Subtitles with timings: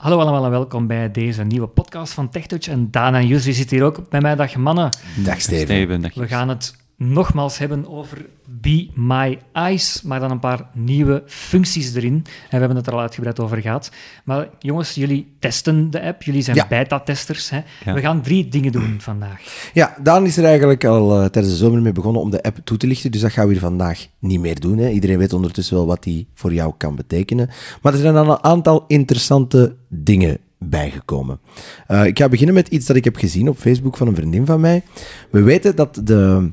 [0.00, 2.68] Hallo allemaal en welkom bij deze nieuwe podcast van TechTouch.
[2.68, 4.36] En Daan en Jusri zitten hier ook bij mij.
[4.36, 4.88] Dag mannen.
[5.24, 5.64] Dag Steven.
[5.66, 6.74] Steven, dag We gaan het
[7.08, 8.26] nogmaals hebben over
[8.60, 12.12] Be My Eyes, maar dan een paar nieuwe functies erin.
[12.14, 13.90] En we hebben het er al uitgebreid over gehad.
[14.24, 16.22] Maar jongens, jullie testen de app.
[16.22, 16.66] Jullie zijn Ja.
[16.68, 17.50] beta-testers.
[17.84, 17.94] Ja.
[17.94, 19.70] We gaan drie dingen doen vandaag.
[19.74, 22.58] Ja, Daan is er eigenlijk al eh, tijdens de zomer mee begonnen om de app
[22.64, 24.78] toe te lichten, dus dat gaan we hier vandaag niet meer doen.
[24.78, 24.88] Hè.
[24.88, 27.50] Iedereen weet ondertussen wel wat die voor jou kan betekenen.
[27.82, 31.40] Maar er zijn dan een aantal interessante dingen bijgekomen.
[31.86, 34.46] Eh, ik ga beginnen met iets dat ik heb gezien op Facebook van een vriendin
[34.46, 34.82] van mij.
[35.30, 36.50] We weten dat, de,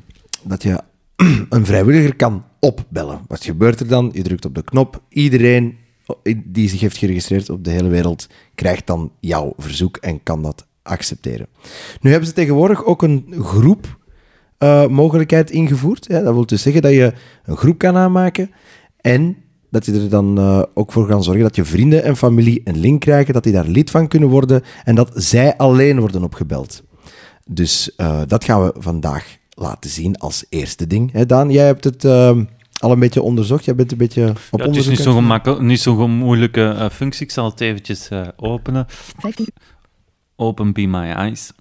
[0.48, 0.82] dat je
[1.50, 3.20] een vrijwilliger kan opbellen.
[3.28, 4.10] Wat gebeurt er dan?
[4.14, 5.02] Je drukt op de knop.
[5.10, 5.78] Iedereen
[6.46, 10.68] die zich heeft geregistreerd op de hele wereld krijgt dan jouw verzoek en kan dat
[10.84, 11.48] accepteren.
[12.02, 13.98] Nu hebben ze tegenwoordig ook een groep
[14.58, 16.10] eh, mogelijkheid ingevoerd.
[16.10, 18.52] Dat wil dus zeggen dat je een groep kan aanmaken
[19.02, 19.38] en
[19.70, 22.77] dat je er dan eh, ook voor kan zorgen dat je vrienden en familie een
[22.77, 26.84] link krijgen, dat die daar lid van kunnen worden en dat zij alleen worden opgebeld.
[27.46, 31.12] Dus eh, dat gaan we vandaag laten zien als eerste ding.
[31.12, 32.40] Hè, Daan, jij hebt het eh,
[32.80, 33.66] al een beetje onderzocht.
[33.66, 36.70] Jij bent een beetje op Ja, het is onderzoek niet zo'n gemakkelijk, niet zo'n moeilijke
[36.70, 37.26] eh, functie.
[37.26, 38.86] Ik zal het eventjes eh, openen.
[38.88, 39.48] 15.
[40.36, 41.52] Open Be My Eyes.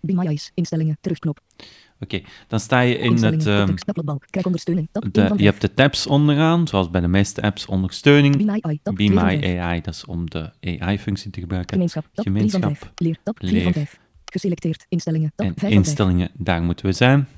[0.00, 0.50] Be My Eyes.
[0.54, 0.98] Instellingen.
[1.00, 1.40] Terugknop.
[2.00, 3.46] Oké, dan sta je in het...
[3.46, 3.84] Ehm, Context.
[3.84, 4.24] Tabbladbalk.
[4.30, 4.88] Krijg ondersteuning.
[4.92, 5.02] Tab.
[5.12, 5.50] de, 1 van je 5.
[5.50, 8.36] hebt de tabs onderaan, zoals bij de meeste apps ondersteuning.
[8.36, 8.80] Be My Eye.
[8.82, 8.94] Tab.
[8.94, 9.58] Be 2 van My 5.
[9.58, 11.74] AI, dat is om de AI-functie te gebruiken.
[11.74, 12.04] Gemeenschap.
[12.14, 12.24] Tab.
[12.24, 12.92] 3 van Gemeenschap.
[13.34, 13.74] 5.
[13.74, 13.98] Leer.
[14.28, 14.40] Tab.
[14.40, 14.58] 4 Leer.
[14.58, 14.76] van 5.
[14.78, 14.86] Geselecteerd.
[14.88, 15.32] Instellingen.
[15.34, 15.46] Tab.
[15.46, 15.74] En 5 van 5.
[15.74, 17.28] instellingen, daar moeten we zijn.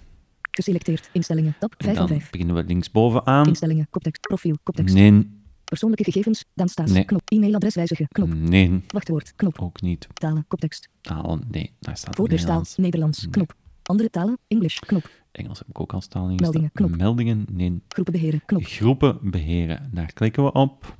[0.50, 1.10] Geselecteerd.
[1.12, 1.54] Instellingen.
[1.58, 1.74] Tab.
[1.76, 2.30] En 5 van dan 5.
[2.30, 3.46] beginnen we linksbovenaan.
[3.46, 3.86] Instellingen.
[3.90, 4.20] Koptekst.
[4.20, 4.56] Profiel.
[4.62, 4.94] Koptekst.
[4.94, 6.44] Nee, Persoonlijke gegevens.
[6.54, 6.90] Dan staat.
[6.90, 7.04] Nee.
[7.04, 7.22] Knop.
[7.24, 8.08] E-mailadres wijzigen.
[8.08, 8.34] Knop.
[8.34, 9.32] nee, Wachtwoord.
[9.36, 9.60] Knop.
[9.60, 10.06] ook niet.
[10.12, 10.44] Talen.
[10.48, 10.88] Koptekst.
[11.00, 12.48] Talen, nee, daar staat Voorkeurstaal.
[12.48, 12.76] Nederlands.
[12.76, 13.20] Nederlands.
[13.22, 13.30] Nee.
[13.30, 13.54] Knop.
[13.82, 14.38] Andere talen.
[14.48, 14.78] English.
[14.78, 15.10] Knop.
[15.32, 16.96] Engels heb ik ook als taal Meldingen, knop.
[16.96, 17.82] Meldingen, nee.
[17.88, 18.42] Groepen beheren.
[18.46, 18.64] Knop.
[18.64, 20.96] Groepen beheren, daar klikken we op.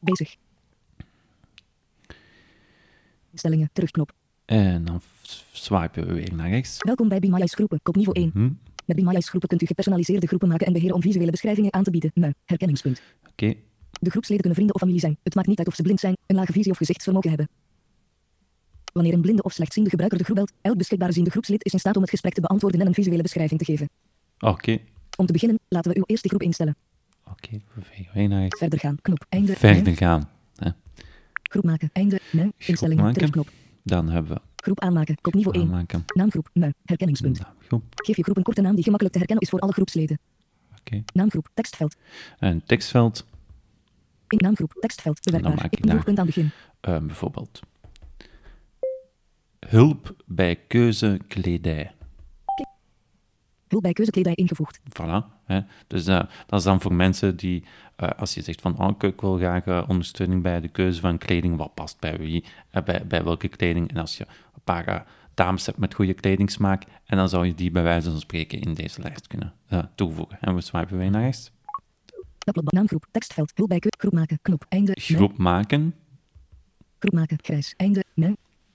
[0.00, 0.36] Bezig.
[3.30, 3.70] Instellingen.
[3.72, 4.12] Terugknop.
[4.44, 5.00] En dan
[5.52, 6.76] swipen we weer naar rechts.
[6.78, 7.80] Welkom bij Eyes groepen.
[7.82, 8.30] Kop niveau 1.
[8.34, 8.50] Hm,
[8.84, 11.90] Met Eyes groepen kunt u gepersonaliseerde groepen maken en beheren om visuele beschrijvingen aan te
[11.90, 12.10] bieden.
[12.14, 12.32] Mui.
[12.44, 13.02] Herkenningspunt.
[13.30, 13.54] Oké,
[14.00, 15.16] De groepsleden kunnen vrienden of familie zijn.
[15.22, 17.48] Het maakt niet uit of ze blind zijn, een lage visie of gezichtsvermogen hebben.
[18.92, 21.78] Wanneer een blinde of slechtziende gebruiker de groep belt, elk beschikbare ziende groepslid is in
[21.78, 23.88] staat om het gesprek te beantwoorden en een visuele beschrijving te geven.
[24.38, 24.78] oké,
[25.16, 26.76] Om te beginnen, laten we uw eerste groep instellen.
[27.30, 27.60] oké.
[28.28, 28.58] Naar rechts.
[28.58, 28.96] Verder gaan.
[29.02, 29.26] Knop.
[29.28, 29.52] Einde.
[29.56, 30.28] Verder gaan.
[30.56, 30.70] Hè.
[31.42, 31.90] Groep maken.
[31.92, 32.20] Einde.
[32.32, 32.50] Mui.
[32.56, 33.12] Instellingen.
[33.12, 33.50] Terugknop.
[33.82, 35.16] Dan hebben we Groep aanmaken.
[35.20, 35.66] Kop niveau 1.
[35.66, 36.04] aanmaken.
[36.14, 36.48] Naamgroep.
[36.52, 36.72] Mui.
[36.84, 37.38] Herkenningspunt.
[37.40, 37.82] Naamgroep.
[37.94, 40.18] Geef je groep een korte naam die gemakkelijk te herkennen is voor alle groepsleden.
[40.80, 41.02] Oké.
[41.12, 41.48] Naamgroep.
[41.54, 41.96] Tekstveld.
[42.38, 43.26] Een tekstveld.
[44.28, 44.72] In naamgroep.
[44.80, 45.22] Tekstveld.
[45.24, 45.62] dan Bewerkbaar.
[45.64, 46.50] maak ik Invoerpunt aan begin.
[46.80, 47.60] eh, bijvoorbeeld.
[49.68, 51.92] Hulp bij keuze kledij.
[53.68, 54.80] Hulp bij keuzekledij ingevoegd.
[55.00, 55.40] Voilà.
[55.44, 55.60] Hè.
[55.86, 57.64] Dus eh, dat is dan voor mensen die,
[57.96, 61.18] eh, als je zegt van, oh, ik- wil graag eh, ondersteuning bij de keuze van
[61.18, 62.44] kleding, wat past bij wie,
[62.84, 63.90] bij, bij welke kleding.
[63.90, 67.70] En als je een paar dames hebt met goede kledingsmaak, en dan zou je die
[67.70, 70.38] bij wijze van spreken in deze lijst kunnen eh, toevoegen.
[70.40, 71.50] En we swipen weer naar rechts.
[72.64, 73.06] Naamgroep.
[73.10, 73.52] Tekstveld.
[73.54, 74.38] Hulp bij Groep maken.
[74.42, 74.64] Knop.
[74.68, 74.92] Einde.
[75.00, 75.94] Groep maken.
[76.98, 77.38] Groep maken.
[77.42, 77.74] Grijs.
[77.76, 78.04] Einde.
[78.14, 78.34] Mui.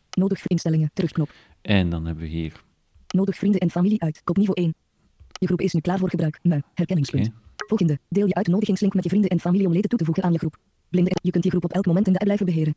[0.09, 0.89] Nodig instellingen.
[0.93, 1.31] Terugknop.
[1.61, 2.63] En dan hebben we hier,
[3.07, 4.21] Nodig vrienden en familie uit.
[4.23, 4.75] Kop niveau 1.
[5.31, 6.39] Je groep is nu klaar voor gebruik.
[6.41, 6.61] Mui.
[6.73, 7.31] Herkenningspunt.
[7.55, 7.99] Volgende.
[8.09, 10.37] Deel je uitnodigingslink met je vrienden en familie om leden toe te voegen aan je
[10.37, 10.57] groep.
[10.89, 11.11] Blinde.
[11.21, 12.75] Je kunt je groep op elk moment in de app blijven beheren.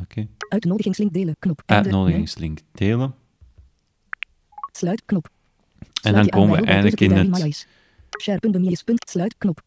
[0.00, 1.36] Oké, Uitnodigingslink delen.
[1.38, 1.62] Knop.
[1.66, 3.14] Uitnodigingslink delen.
[4.72, 5.02] Sluit.
[5.04, 5.28] Knop.
[6.02, 7.66] En dan komen we eigenlijk in het.
[9.38, 9.62] Knop.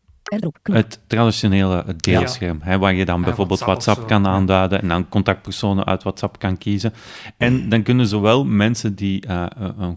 [0.63, 6.03] Het traditionele deelscherm, hè, waar je dan bijvoorbeeld WhatsApp kan aanduiden en dan contactpersonen uit
[6.03, 6.93] WhatsApp kan kiezen.
[7.37, 9.45] En dan kunnen zowel mensen die eh,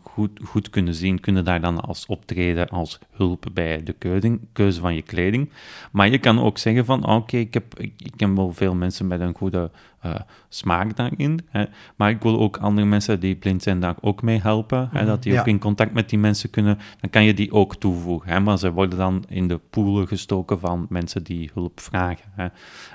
[0.02, 4.80] goed, goed kunnen zien, kunnen daar dan als optreden als hulp bij de keuze, keuze
[4.80, 5.50] van je kleding.
[5.92, 9.06] Maar je kan ook zeggen van, oké, ik, heb, ik, ik ken wel veel mensen
[9.06, 10.14] met een goede eh,
[10.48, 11.64] smaak daarin, hè,
[11.96, 15.22] maar ik wil ook andere mensen die blind zijn daar ook mee helpen, hè, dat
[15.22, 15.40] die Ja.
[15.40, 18.30] ook in contact met die mensen kunnen, dan kan je die ook toevoegen.
[18.32, 22.24] Hè, maar ze worden dan in de poolen gestoken van mensen die hulp vragen.
[22.34, 22.46] Hè.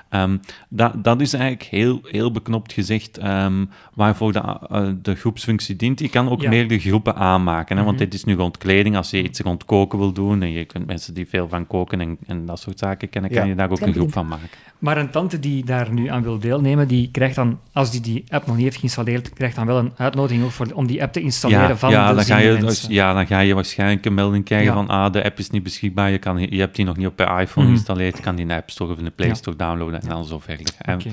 [0.08, 0.36] Ehm,
[0.68, 3.64] dat, dat is eigenlijk heel, heel beknopt gezegd ehm,
[3.94, 4.38] waarvoor de,
[4.70, 5.98] eh, de groepsfunctie dient.
[6.00, 6.48] Je kan ook Ja.
[6.48, 8.04] meerdere groepen aanmaken, hè, want Mhm.
[8.04, 8.96] dit is nu rond kleding.
[8.96, 12.00] Als je iets rond koken wil doen en je kunt mensen die veel van koken
[12.00, 14.48] en, en dat soort zaken kennen, kan je daar ook een groep van maken.
[14.78, 18.24] Maar een tante die daar nu aan wil deelnemen, die krijgt dan, als die die
[18.28, 21.12] app nog niet heeft geïnstalleerd, krijgt dan wel een uitnodiging ook voor, om die app
[21.12, 22.92] te installeren Ja, van ja, de dan ga je, dus, mensen.
[22.92, 24.72] ja, dan ga je waarschijnlijk een melding krijgen Ja.
[24.74, 27.18] van ah, de app is niet beschikbaar, je, kan, je hebt die nog niet op
[27.18, 27.66] je iPhone Mhm.
[27.66, 29.34] geïnstalleerd, je kan die in de App Store of in de Play Ja.
[29.34, 30.66] Store downloaden en dan zo verder.
[30.78, 31.08] En, Oké.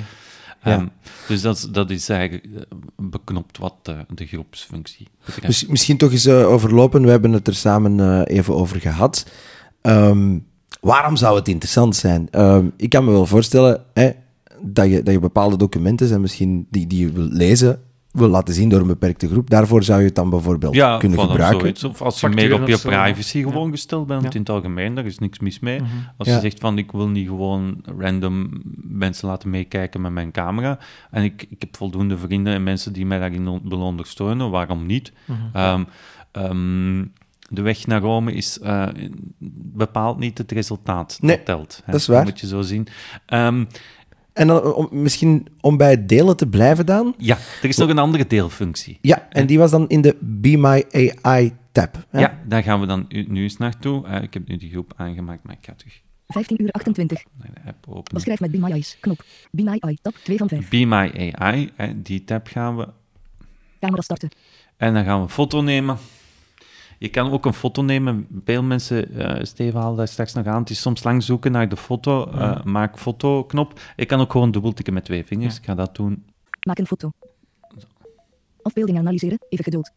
[0.63, 0.71] Ja.
[0.71, 0.85] ehm,
[1.27, 2.61] dus dat, is- dat is eigenlijk eh,
[2.97, 3.75] beknopt wat
[4.15, 5.47] de groepsfunctie betreft.
[5.47, 9.29] Miss- misschien toch eens eh, overlopen, we hebben het er samen eh, even over gehad.
[9.81, 10.37] Ehm,
[10.81, 12.27] Waarom zou het interessant zijn?
[12.31, 14.09] Ehm, ik kan me wel voorstellen hè,
[14.61, 17.79] dat, je, dat je bepaalde documenten zijn misschien die, die je wil lezen,
[18.11, 19.49] wil laten zien door een beperkte groep.
[19.49, 21.59] Daarvoor zou je het dan bijvoorbeeld Ja, kunnen voilà, gebruiken.
[21.59, 21.83] zoiets.
[21.83, 23.43] Of als je meer op je privacy Ja.
[23.49, 24.29] gewoon gesteld bent, Ja.
[24.31, 25.79] in het algemeen, daar is niks mis mee.
[25.81, 25.89] Mhm.
[26.17, 26.33] Als Ja.
[26.35, 28.49] je zegt van, ik wil niet gewoon random
[28.83, 30.79] mensen laten meekijken met mijn camera,
[31.11, 35.11] en ik, ik heb voldoende vrienden en mensen die mij daarin willen ondersteunen, waarom niet?
[35.25, 35.39] Mhm.
[35.53, 35.83] Ehm,
[36.31, 37.05] ehm,
[37.49, 38.87] de weg naar Rome is eh,
[39.73, 41.81] bepaalt niet het resultaat Nee, dat telt.
[41.85, 41.91] hè.
[41.91, 42.23] dat is waar.
[42.23, 42.87] moet je zo zien.
[43.25, 43.65] Ehm,
[44.33, 47.13] En dan, om, misschien om bij het delen te blijven dan.
[47.17, 48.97] ja, er is nog een andere deelfunctie.
[49.01, 50.85] Ja, en die was dan in de Be My
[51.21, 52.05] AI tab.
[52.09, 52.19] hè?
[52.19, 54.07] Ja, daar gaan we dan nu eens naartoe.
[54.07, 57.23] Eh, ik heb nu die groep aangemaakt, maar ik ga terug 15 uur 28.
[57.37, 58.13] naar de app openen.
[58.13, 58.97] Beschrijf met Be My Eyes.
[58.99, 59.23] Knop.
[59.51, 59.97] Be My Eye.
[60.01, 60.69] Tab 2 van 5.
[60.69, 62.87] Be My AI, hè, die tab gaan we.
[63.79, 64.29] Camera starten.
[64.77, 65.97] En dan gaan we een foto nemen.
[67.01, 68.27] Je kan ook een foto nemen.
[68.45, 71.69] Veel mensen, eh Steven haalde daar straks nog aan, het is soms lang zoeken naar
[71.69, 72.25] de foto.
[72.25, 73.79] eh, maak foto-knop.
[73.95, 75.57] Je kan ook gewoon dubbeltikken met twee vingers.
[75.57, 76.23] Ik ga dat doen.
[76.67, 77.11] Maak een foto.
[78.61, 79.37] Afbeelding analyseren.
[79.49, 79.91] Even geduld.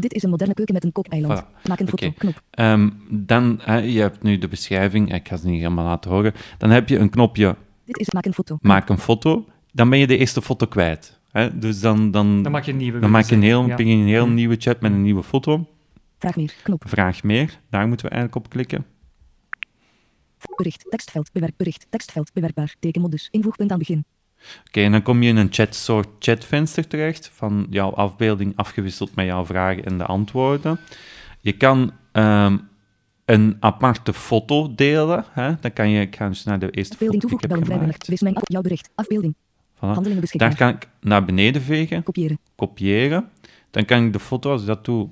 [0.00, 1.42] Dit is een moderne keuken met een kookeiland.
[1.42, 1.62] Voilà.
[1.68, 2.10] Maak een foto.
[2.18, 2.42] Knop.
[2.50, 5.14] Ehm, dan, hè, je hebt nu de beschrijving.
[5.14, 6.32] Ik ga ze niet helemaal laten horen.
[6.58, 8.58] Dan heb je een knopje Dit is maak een foto.
[8.60, 9.44] maak een foto.
[9.72, 11.18] Dan ben je de eerste foto kwijt.
[11.30, 11.58] Hè?
[11.58, 12.98] Dus dan, dan, Dan maak je een nieuwe.
[12.98, 13.78] dan maak je een heel, Ja.
[13.78, 14.34] een heel Mm.
[14.34, 15.66] nieuwe chat met een nieuwe foto.
[16.18, 16.54] Vraag meer.
[16.62, 16.82] Knop.
[16.88, 17.58] Vraag meer.
[17.70, 18.86] Daar moeten we eigenlijk op klikken.
[20.56, 20.86] Bericht.
[20.90, 21.32] Tekstveld.
[21.32, 21.56] Bewerk.
[21.56, 21.86] Bericht.
[21.90, 22.32] Tekstveld.
[22.32, 22.74] Bewerkbaar.
[22.80, 23.28] Tekenmodus.
[23.30, 24.04] Invoegpunt aan begin.
[24.66, 29.14] Oké, en dan kom je in een chat, soort chatvenster terecht van jouw afbeelding afgewisseld
[29.14, 30.78] met jouw vragen en de antwoorden.
[31.40, 32.56] Je kan ehm,
[33.24, 35.24] een aparte foto delen.
[35.30, 35.52] Hè?
[35.60, 37.72] Dan kan je, ik ga dus naar de eerste foto Afbeelding die ik toevoegen.
[37.72, 38.06] heb gemaakt.
[38.08, 38.48] Wees mijn app.
[38.50, 38.90] Jouw bericht.
[38.94, 39.34] Afbeelding.
[39.76, 40.30] Voilà.
[40.32, 42.38] Daar kan ik naar beneden vegen, Kopiëren.
[42.56, 43.28] kopiëren.
[43.70, 45.08] Dan kan ik de foto, als ik dat doe,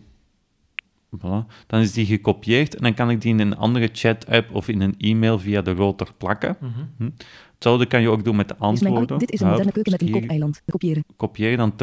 [1.17, 4.69] voilà, dan is die gekopieerd en dan kan ik die in een andere chat-app of
[4.69, 6.57] in een e-mail via de router plakken.
[6.61, 6.71] Mhm.
[6.97, 7.11] Hm.
[7.55, 9.19] Hetzelfde kan je ook doen met de antwoorden.
[9.19, 10.63] Dit is een Hup, moderne keuken met een hier kookeiland.
[10.67, 11.05] Kopiëren.
[11.17, 11.75] kopiëren, dan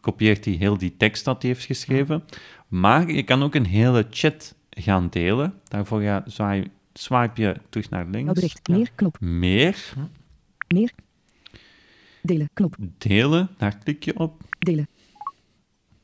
[0.00, 2.24] kopieert hij heel die tekst dat hij heeft geschreven.
[2.68, 5.54] Maar je kan ook een hele chat gaan delen.
[5.68, 8.32] Daarvoor ga, zwaai, swipe je terug naar links.
[8.32, 8.68] bericht.
[8.68, 8.90] Meer.
[8.94, 9.20] Knop.
[9.20, 9.94] Meer,
[10.74, 10.90] Meer.
[12.22, 12.50] Delen.
[12.52, 12.76] Knop.
[12.98, 14.42] delen, daar klik je op.
[14.58, 14.88] Delen.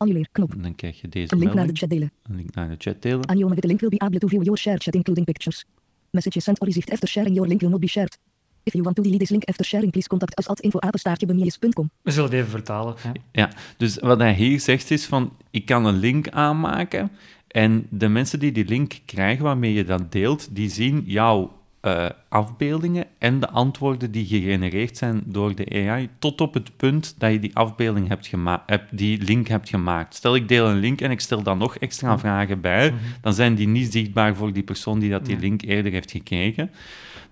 [0.03, 0.29] Annuleer.
[0.33, 0.53] Knop.
[0.53, 2.13] En dan krijg je deze Een link naar de chat delen.
[2.23, 3.21] Een link naar de chat delen.
[3.49, 5.65] With the link will be able to view your shared chat including pictures.
[6.11, 8.19] Messages sent or received after sharing your link will not be shared.
[8.65, 11.91] If you want to delete this link after sharing, please contact us at info@apenstaartjebemilis.com.
[12.03, 12.95] We zullen het even vertalen.
[12.99, 13.11] hè.
[13.33, 17.11] Ja, dus wat hij hier zegt is van, ik kan een link aanmaken
[17.49, 22.06] en de mensen die die link krijgen waarmee je dat deelt, die zien jouw eh,
[22.29, 27.32] afbeeldingen en de antwoorden die gegenereerd zijn door de AI, tot op het punt dat
[27.32, 30.14] je die afbeelding hebt gemaakt, die link hebt gemaakt.
[30.14, 33.55] Stel, ik deel een link en ik stel dan nog extra vragen bij, dan zijn
[33.55, 36.70] die niet zichtbaar voor die persoon die dat die link eerder heeft gekregen.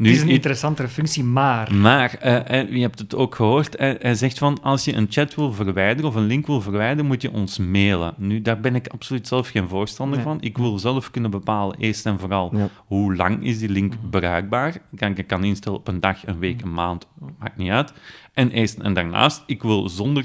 [0.00, 1.74] Nu, Het is een interessantere functie, maar...
[1.74, 5.06] maar, eh, eh, je hebt het ook gehoord, eh, hij zegt van, als je een
[5.10, 8.14] chat wil verwijderen of een link wil verwijderen, moet je ons mailen.
[8.16, 10.26] Nu, daar ben ik absoluut zelf geen voorstander Nee.
[10.26, 10.40] van.
[10.40, 12.68] Ik wil zelf kunnen bepalen, eerst en vooral, Ja.
[12.86, 14.74] hoe lang is die link bruikbaar.
[14.74, 17.06] Ik kan, ik kan instellen op een dag, een week, een maand,
[17.38, 17.92] maakt niet uit.
[18.32, 20.24] En, eerst, en daarnaast, ik wil zonder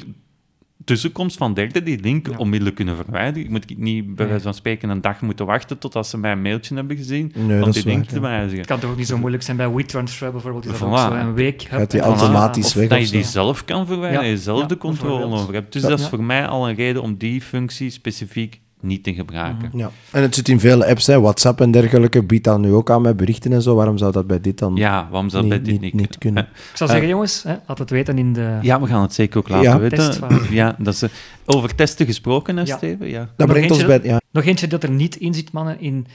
[0.84, 2.38] tussenkomst van derden die link Ja.
[2.38, 3.44] onmiddellijk kunnen verwijderen.
[3.44, 6.76] Ik moet niet bij wijze van spreken een dag moeten wachten totdat ze mijn mailtje
[6.76, 8.22] hebben gezien Nee, om die link waar, te ja.
[8.22, 8.58] wijzigen.
[8.58, 10.66] Het kan toch ook niet zo moeilijk zijn bij WeTransfer bijvoorbeeld.
[10.66, 11.62] Is dat ook zo een week.
[11.62, 14.68] hup, Gaat die automatisch Of dat je die zelf kan verwijderen, Ja, je zelf ja,
[14.68, 15.74] de controle over hebt.
[15.74, 15.88] Dus Ja.
[15.90, 19.68] dat is voor mij al een reden om die functie specifiek niet te gebruiken.
[19.68, 19.78] Mhm.
[19.78, 19.92] Ja.
[20.12, 21.20] En het zit in vele apps, hè.
[21.22, 23.76] WhatsApp en dergelijke biedt dat nu ook aan met berichten en zo.
[23.76, 26.18] Waarom zou dat bij dit dan Ja, waarom zou niet, bij dit niet, niet, niet
[26.18, 26.44] kunnen?
[26.44, 28.58] Ik zou zeggen, jongens, hè, laat het weten in de...
[28.62, 29.80] Ja, we gaan het zeker ook laten Ja.
[29.80, 30.14] weten.
[30.52, 31.10] Ja, dat ze
[31.46, 32.78] over testen gesproken, hè, Ja.
[32.78, 33.08] Steven?
[33.10, 33.20] Ja.
[33.20, 34.00] Dat Nog brengt ons eentje?
[34.00, 34.10] bij...
[34.10, 36.08] Ja, Nog eentje dat er niet in zit, mannen, in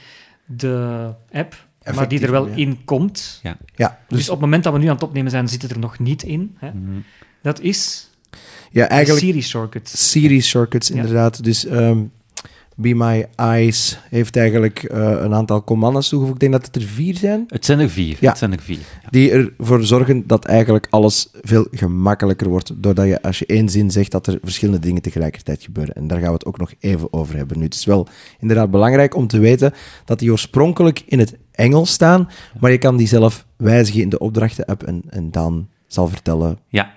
[0.45, 2.55] de app, maar die er wel ja.
[2.55, 3.39] in komt.
[3.43, 3.57] ja,
[4.07, 5.79] Dus, dus op het moment dat we nu aan het opnemen zijn, zit het er
[5.79, 6.55] nog niet in.
[6.57, 6.67] Hè.
[6.71, 6.99] Mhm.
[7.41, 8.09] Dat is
[8.71, 10.09] ja, eigenlijk Siri shortcuts.
[10.11, 10.95] Siri shortcuts, Ja.
[10.95, 11.43] inderdaad.
[11.43, 11.97] Dus ehm
[12.81, 16.35] Be My Eyes heeft eigenlijk eh, een aantal commando's toegevoegd.
[16.35, 17.43] Ik denk dat het er vier zijn.
[17.47, 18.17] Het zijn er vier.
[18.19, 18.29] Ja.
[18.29, 18.77] Het zijn er vier.
[18.77, 19.09] Ja.
[19.09, 22.71] Die ervoor zorgen dat eigenlijk alles veel gemakkelijker wordt.
[22.75, 25.95] Doordat je als je één zin zegt dat er verschillende dingen tegelijkertijd gebeuren.
[25.95, 27.57] En daar gaan we het ook nog even over hebben.
[27.57, 28.07] Nu, het is wel
[28.39, 29.73] inderdaad belangrijk om te weten
[30.05, 32.29] dat die oorspronkelijk in het Engels staan.
[32.59, 36.59] Maar je kan die zelf wijzigen in de opdrachten-app en, en dan zal vertellen.
[36.67, 36.93] Ja,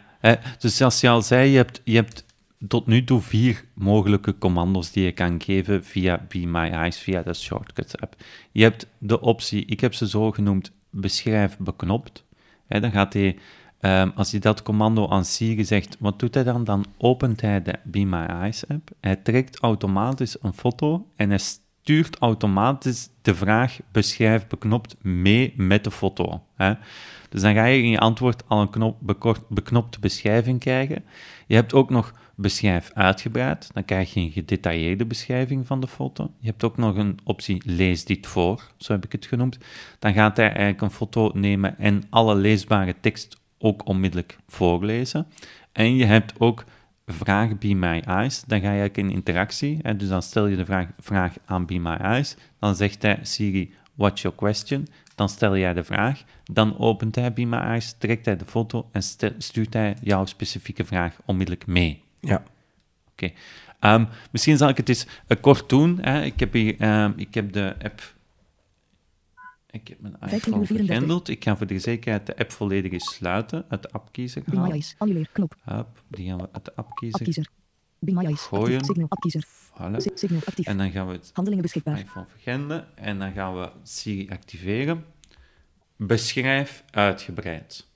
[0.58, 2.23] dus zoals je al zei, je hebt, je hebt
[2.68, 7.22] tot nu toe vier mogelijke commando's die je kan geven via Be My Eyes, via
[7.22, 8.16] de Shortcuts app.
[8.52, 12.24] Je hebt de optie, ik heb ze zo genoemd, beschrijf beknopt.
[12.68, 13.38] Dan gaat hij
[13.84, 16.64] Ehm, als je dat commando aan Siri zegt, wat doet hij dan?
[16.64, 18.90] Dan opent hij de Be My Eyes app.
[19.00, 25.84] Hij trekt automatisch een foto en hij stuurt automatisch de vraag beschrijf beknopt mee met
[25.84, 26.42] de foto.
[27.28, 31.04] Dus dan ga je in je antwoord al een knop, bekort, beknopte beschrijving krijgen.
[31.46, 33.70] Je hebt ook nog beschrijf uitgebreid.
[33.72, 36.30] Dan krijg je een gedetailleerde beschrijving van de foto.
[36.38, 39.58] Je hebt ook nog een optie lees dit voor, zo heb ik het genoemd.
[39.98, 45.26] Dan gaat hij eigenlijk een foto nemen en alle leesbare tekst ook onmiddellijk voorlezen.
[45.72, 46.64] En je hebt ook
[47.06, 48.42] vraag Be My Eyes.
[48.46, 49.96] Dan ga je eigenlijk in interactie.
[49.96, 52.36] Dus dan stel je de vraag, vraag aan Be My Eyes.
[52.58, 54.86] Dan zegt hij Siri, what's your question?
[55.14, 56.22] Dan stel jij de vraag.
[56.44, 59.02] Dan opent hij Be My Eyes, trekt hij de foto en
[59.38, 62.03] stuurt hij jouw specifieke vraag onmiddellijk mee.
[62.26, 62.42] Ja.
[63.12, 63.32] Oké.
[63.80, 65.98] Ehm, misschien zal ik het eens uh, kort doen.
[66.00, 66.22] Hè.
[66.22, 68.14] Ik, heb hier, ehm, ik heb de app...
[69.70, 71.28] Ik heb mijn iPhone vergrendeld.
[71.28, 73.64] Ik ga voor de zekerheid de app volledig eens sluiten.
[73.68, 74.70] Uit de appkiezer halen.
[74.70, 75.56] Eyes, annuleer, knop.
[75.62, 77.48] Hup, die gaan we uit de appkiezer, appkiezer.
[77.98, 78.84] Be My Eyes, gooien.
[78.84, 79.46] Signal, appkiezer.
[79.46, 80.14] Voilà.
[80.14, 80.66] Signal, actief.
[80.66, 81.98] En dan gaan we het Handelingen beschikbaar.
[81.98, 82.96] iPhone vergrendelen.
[82.96, 85.04] En dan gaan we Siri activeren.
[85.96, 87.86] Beschrijf uitgebreid.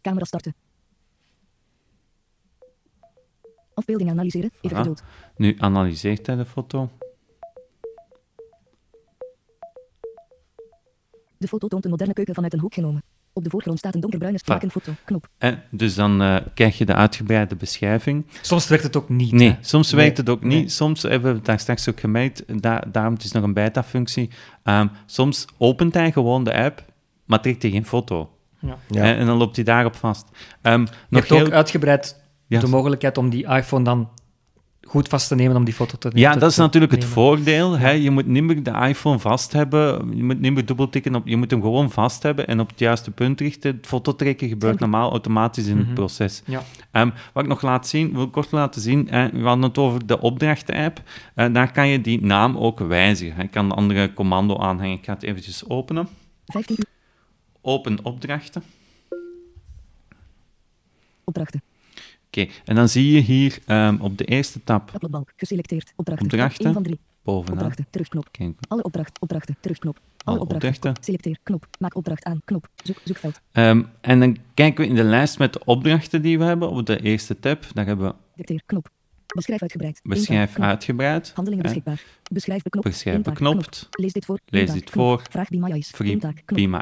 [0.00, 0.54] Camera starten.
[3.74, 4.50] Afbeelding analyseren.
[4.60, 4.80] Even Voilà.
[4.80, 5.02] geduld.
[5.36, 6.90] Nu analyseert hij de foto.
[11.38, 13.02] De foto toont een moderne keuken vanuit een hoek genomen.
[13.32, 14.92] Op de voorgrond staat een donkerbruine strakenfoto.
[15.04, 15.28] Knop.
[15.38, 18.26] En dus dan eh, krijg je de uitgebreide beschrijving.
[18.42, 19.32] Soms werkt het ook niet.
[19.32, 19.56] Nee, hè.
[19.60, 20.00] soms Nee.
[20.00, 20.58] werkt het ook niet.
[20.58, 20.68] Nee.
[20.68, 22.62] Soms hebben we het daar straks ook gemerkt.
[22.62, 24.30] Da daarom het is nog een beta-functie.
[24.62, 26.84] Ehm, soms opent hij gewoon de app,
[27.24, 28.30] maar trekt hij geen foto.
[28.60, 28.76] Ja.
[28.88, 29.02] Ja.
[29.02, 30.26] Hè, en dan loopt hij daarop vast.
[30.62, 31.50] Ehm, Je nog hebt ook heel...
[31.50, 32.60] uitgebreid Ja.
[32.60, 34.08] de mogelijkheid om die iPhone dan
[34.82, 37.14] goed vast te nemen om die foto te Ja, te- dat is natuurlijk het nemen.
[37.16, 37.78] voordeel.
[37.78, 37.90] Hè?
[37.90, 40.16] Je moet niet meer de iPhone vast hebben.
[40.16, 41.26] Je moet niet meer dubbeltikken op.
[41.26, 43.76] Je moet hem gewoon vast hebben en op het juiste punt richten.
[43.76, 45.94] Het fototrekken gebeurt normaal automatisch in het Mhm.
[45.94, 46.42] proces.
[46.46, 46.62] Ja.
[46.90, 49.08] Ehm, wat ik nog laat zien, wil ik kort laten zien.
[49.10, 51.02] eh, we hadden het over de opdrachten-app.
[51.34, 53.42] Eh, daar kan je die naam ook wijzigen.
[53.42, 54.96] Je kan een andere commando aanhangen.
[54.98, 56.08] Ik ga het eventjes openen.
[56.46, 56.86] 15 uur.
[57.60, 58.62] Open opdrachten.
[61.24, 61.62] Opdrachten.
[62.26, 65.32] Oké, en dan zie je hier ehm, op de eerste tab Uploadbalk.
[65.36, 65.92] Geselecteerd.
[65.96, 66.26] Opdrachten.
[66.26, 66.64] Opdrachten.
[66.64, 66.98] 1 van 3.
[67.22, 67.56] bovenaan.
[67.56, 67.86] Opdrachten.
[67.90, 68.28] Terugknop.
[68.30, 69.20] Kijk, Alle opdracht.
[69.20, 69.56] Opdrachten.
[69.60, 70.00] Terugknop.
[70.24, 70.68] Alle opdrachten.
[70.70, 71.04] opdrachten.
[71.04, 71.38] Selecteer.
[71.42, 71.66] Knop.
[71.78, 72.40] Maak opdracht aan.
[72.44, 72.68] Knop.
[72.82, 73.40] Zoek, zoekveld.
[73.52, 76.86] Ehm, en dan kijken we in de lijst met de opdrachten die we hebben op
[76.86, 77.64] de eerste tab.
[77.72, 78.62] Daar hebben we Dicteer.
[78.66, 78.88] Knop.
[79.34, 80.00] Beschrijf uitgebreid.
[80.02, 82.04] Beschrijf uitgebreid, Handelingen hè, beschikbaar.
[82.32, 82.88] Beschrijf beknopt.
[82.88, 83.88] beschrijf beknopt.
[83.90, 84.38] Lees dit voor.
[84.46, 85.22] Lees dit voor.
[85.30, 85.92] Vraag Be My Eyes.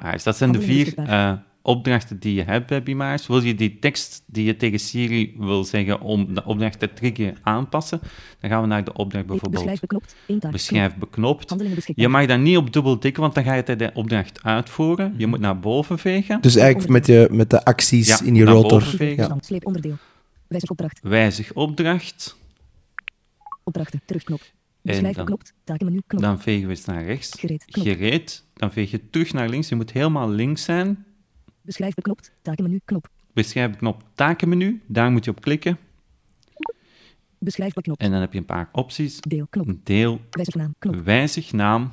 [0.03, 0.23] Eyes.
[0.23, 3.27] Dat zijn de vier eh, opdrachten die je hebt bij Be My Eyes.
[3.27, 7.37] Wil je die tekst die je tegen Siri wil zeggen om de opdracht te triggeren
[7.43, 8.01] aanpassen,
[8.41, 10.17] dan gaan we naar de opdracht Beschrijf bijvoorbeeld beknopt.
[10.27, 10.53] Eén taak.
[10.53, 11.01] beschrijf knop.
[11.01, 11.49] beknopt.
[11.49, 12.05] Handelingen beschikbaar.
[12.05, 15.11] Je mag daar niet op dubbel tikken, want dan ga je de opdracht uitvoeren.
[15.11, 15.21] Mhm.
[15.21, 16.41] Je moet naar boven vegen.
[16.41, 18.71] Dus eigenlijk met, je, met de acties Ja, in je naar rotor.
[18.71, 19.17] boven vegen.
[19.17, 19.39] Ja.
[19.41, 19.87] Stand.
[20.49, 21.01] Wijzig opdracht.
[21.03, 22.37] Wijzig opdracht.
[23.65, 24.01] Opdrachten.
[24.05, 24.41] Terugknop.
[24.83, 25.53] Dan- beknopt.
[25.65, 26.01] Takenmenu.
[26.07, 26.23] Knop.
[26.23, 27.39] Dan vegen we eens naar rechts.
[27.41, 27.65] Gereed.
[27.65, 27.85] Knop.
[27.87, 28.45] Gereed.
[28.55, 29.69] Dan veeg je terug naar links.
[29.69, 31.05] Je moet helemaal links zijn.
[31.63, 32.33] Beschrijf beknopt.
[32.43, 32.81] Takenmenu.
[32.85, 33.09] Knop.
[33.33, 34.83] Beschrijf knop takenmenu.
[34.87, 35.79] Daar moet je op klikken.
[37.39, 38.01] Beschrijf beknopt.
[38.01, 39.21] En dan heb je een paar opties.
[39.21, 39.47] Deel.
[39.51, 39.71] Knop.
[39.83, 40.75] Deel, Wijzig naam.
[40.79, 40.95] Knop.
[40.97, 41.93] wijzig naam.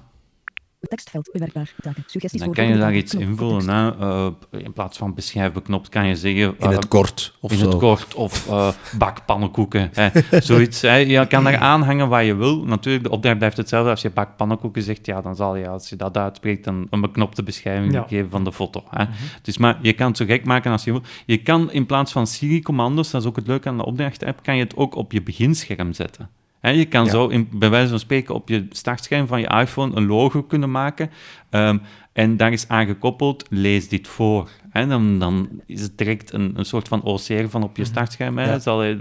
[0.87, 1.29] Tekstveld.
[1.31, 1.73] Bewerkbaar.
[1.81, 2.03] Taken.
[2.07, 3.11] Suggesties Dan kan je daar iets.
[3.11, 3.23] Knop.
[3.23, 3.69] invullen.
[3.69, 3.99] Hè?
[3.99, 6.41] Eh, in plaats van beschrijf beknopt kan je zeggen...
[6.41, 7.67] In eh, het kort of in zo.
[7.67, 9.89] het kort of eh bakpannenkoeken.
[9.93, 10.09] Hè.
[10.41, 10.81] Zoiets.
[10.81, 10.95] Hè.
[10.95, 12.63] Je kan daar aanhangen wat je wil.
[12.65, 13.89] Natuurlijk, de opdracht blijft hetzelfde.
[13.89, 17.43] Als je bakpannenkoeken zegt, ja, dan zal je, als je dat uitspreekt, dan een beknopte
[17.43, 18.05] beschrijving Ja.
[18.07, 18.83] geven van de foto.
[18.89, 19.05] Hè.
[19.41, 21.01] Dus, maar je kan het zo gek maken als je wil.
[21.25, 24.55] Je kan in plaats van Siri-commando's, dat is ook het leuke aan de opdracht-app, kan
[24.55, 26.29] je het ook op je beginscherm zetten.
[26.63, 27.11] Hè, je kan Ja.
[27.11, 30.71] zo, in, bij wijze van spreken, op je startscherm van je iPhone een logo kunnen
[30.71, 31.09] maken.
[31.49, 31.77] Ehm,
[32.13, 34.49] en daar is aangekoppeld, lees dit voor.
[34.69, 38.37] Hè, dan, dan is het direct een, een soort van OCR van op je startscherm.
[38.37, 38.45] Hè.
[38.51, 38.59] Ja.
[38.59, 38.99] Zal je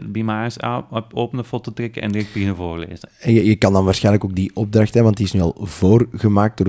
[0.91, 3.09] op- openen, foto trekken en direct beginnen voorlezen.
[3.21, 5.57] En je, je kan dan waarschijnlijk ook die opdracht, hè, want die is nu al
[5.61, 6.67] voorgemaakt door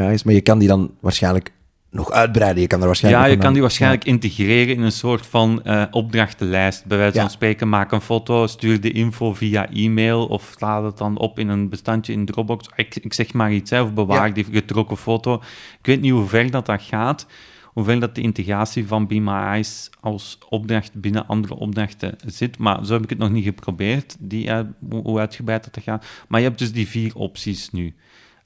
[0.00, 1.52] Eyes, maar je kan die dan waarschijnlijk
[1.94, 2.62] nog uitbreiden.
[2.62, 5.82] Je kan er waarschijnlijk Ja, je kan die waarschijnlijk integreren in een soort van eh,
[5.90, 6.84] opdrachtenlijst.
[6.86, 7.20] Bij wijze Ja.
[7.20, 11.38] van spreken, maak een foto, stuur de info via e-mail of sla het dan op
[11.38, 12.68] in een bestandje in Dropbox.
[12.76, 14.34] Ik, ik zeg maar iets, hè, of bewaar Ja.
[14.34, 15.34] die getrokken foto.
[15.78, 17.26] Ik weet niet hoe ver dat, dat gaat,
[17.64, 22.58] hoe ver dat de integratie van Be My Eyes als opdracht binnen andere opdrachten zit,
[22.58, 24.60] maar zo heb ik het nog niet geprobeerd, die, eh,
[24.90, 26.06] hoe hoe uitgebreid dat gaat.
[26.28, 27.94] Maar je hebt dus die vier opties nu.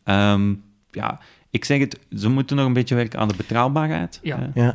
[0.05, 0.55] Ehm,
[0.90, 4.19] ja, ik zeg het, ze moeten nog een beetje werken aan de betrouwbaarheid.
[4.23, 4.50] Ja.
[4.55, 4.75] Ja.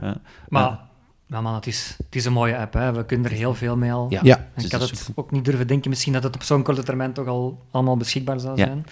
[0.50, 0.80] Maar,
[1.28, 2.74] maar man, het is, het is een mooie app.
[2.74, 2.94] Hè.
[2.94, 4.08] We kunnen er heel veel mee al.
[4.10, 4.20] Ja.
[4.24, 4.38] Ja.
[4.38, 6.64] En Dus ik had dat het ook niet durven denken misschien dat het op zo'n
[6.64, 8.66] korte termijn toch al allemaal beschikbaar zou Ja.
[8.66, 8.86] zijn.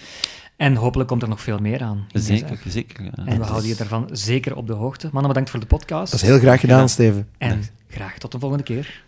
[0.56, 2.06] En hopelijk komt er nog veel meer aan.
[2.12, 3.04] Zeker, zeker.
[3.04, 3.10] ja.
[3.24, 5.08] En we houden je daarvan zeker op de hoogte.
[5.12, 6.12] Mannen, bedankt voor de podcast.
[6.12, 7.28] Dat is heel graag gedaan, Steven.
[7.38, 9.02] En graag tot de volgende keer.